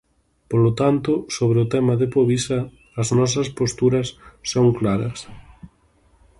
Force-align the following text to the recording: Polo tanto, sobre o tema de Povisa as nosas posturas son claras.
Polo 0.51 0.71
tanto, 0.81 1.11
sobre 1.37 1.59
o 1.65 1.69
tema 1.73 1.93
de 2.01 2.07
Povisa 2.15 2.59
as 3.01 3.07
nosas 3.17 3.47
posturas 3.59 4.07
son 4.51 4.65
claras. 4.79 5.19